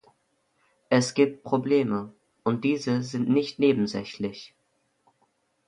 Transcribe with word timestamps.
Es 0.89 1.13
gibt 1.13 1.43
Probleme, 1.43 2.11
und 2.43 2.63
diese 2.63 3.03
sind 3.03 3.29
nicht 3.29 3.59
nebensächlich. 3.59 4.55